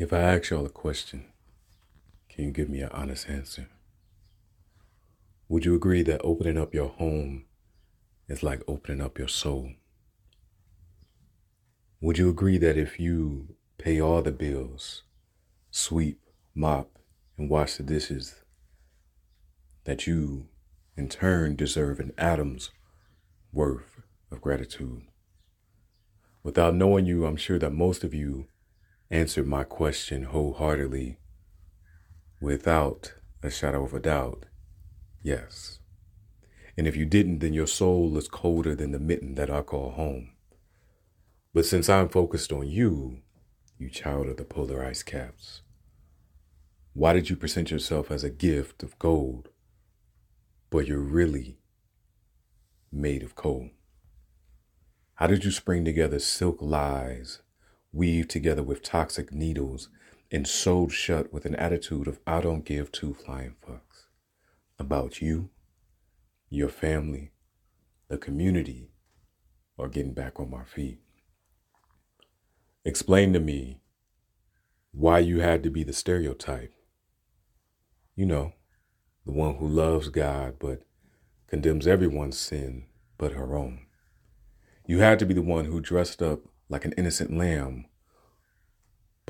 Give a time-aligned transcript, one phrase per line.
[0.00, 1.26] If I ask y'all a question,
[2.30, 3.68] can you give me an honest answer?
[5.46, 7.44] Would you agree that opening up your home
[8.26, 9.72] is like opening up your soul?
[12.00, 15.02] Would you agree that if you pay all the bills,
[15.70, 16.18] sweep,
[16.54, 16.98] mop,
[17.36, 18.36] and wash the dishes,
[19.84, 20.48] that you
[20.96, 22.70] in turn deserve an atom's
[23.52, 25.02] worth of gratitude?
[26.42, 28.46] Without knowing you, I'm sure that most of you
[29.10, 31.18] answered my question wholeheartedly
[32.40, 34.46] without a shadow of a doubt.
[35.22, 35.80] Yes.
[36.76, 39.90] And if you didn't, then your soul is colder than the mitten that I call
[39.90, 40.30] home.
[41.52, 43.22] But since I'm focused on you,
[43.78, 45.62] you child of the polar ice caps,
[46.92, 49.48] why did you present yourself as a gift of gold,
[50.70, 51.58] but you're really
[52.92, 53.70] made of coal?
[55.14, 57.42] How did you spring together silk lies
[57.92, 59.88] weaved together with toxic needles
[60.30, 64.06] and sewed shut with an attitude of I don't give two flying fucks
[64.78, 65.50] about you,
[66.48, 67.32] your family,
[68.08, 68.90] the community,
[69.76, 71.00] or getting back on my feet.
[72.84, 73.80] Explain to me
[74.92, 76.72] why you had to be the stereotype.
[78.16, 78.52] You know,
[79.26, 80.82] the one who loves God but
[81.46, 82.86] condemns everyone's sin
[83.18, 83.86] but her own.
[84.86, 87.86] You had to be the one who dressed up like an innocent lamb,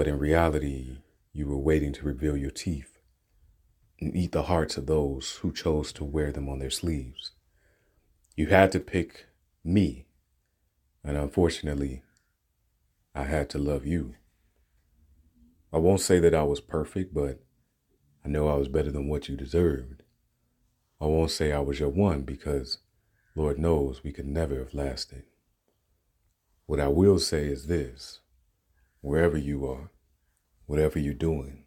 [0.00, 0.96] but in reality,
[1.34, 2.96] you were waiting to reveal your teeth
[4.00, 7.32] and eat the hearts of those who chose to wear them on their sleeves.
[8.34, 9.26] You had to pick
[9.62, 10.06] me,
[11.04, 12.00] and unfortunately,
[13.14, 14.14] I had to love you.
[15.70, 17.38] I won't say that I was perfect, but
[18.24, 20.02] I know I was better than what you deserved.
[20.98, 22.78] I won't say I was your one because
[23.36, 25.24] Lord knows we could never have lasted.
[26.64, 28.20] What I will say is this
[29.00, 29.90] wherever you are,
[30.66, 31.64] whatever you're doing,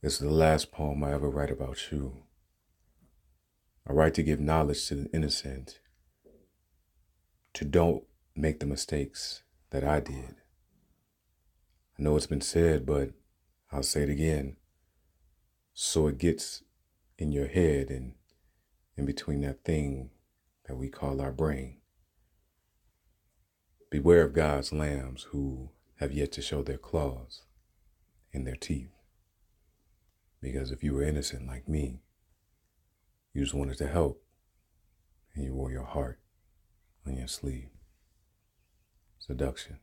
[0.00, 2.22] this is the last poem I ever write about you.
[3.88, 5.80] I write to give knowledge to the innocent,
[7.54, 8.04] to don't
[8.36, 10.36] make the mistakes that I did.
[11.98, 13.10] I know it's been said, but
[13.72, 14.56] I'll say it again.
[15.74, 16.62] So it gets
[17.18, 18.14] in your head and
[18.96, 20.10] in between that thing
[20.66, 21.78] that we call our brain.
[23.90, 27.42] Beware of God's lambs who have yet to show their claws
[28.32, 28.92] and their teeth.
[30.40, 32.00] Because if you were innocent like me,
[33.34, 34.22] you just wanted to help
[35.34, 36.20] and you wore your heart
[37.06, 37.70] on your sleeve.
[39.18, 39.78] Seduction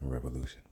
[0.00, 0.62] and revolution.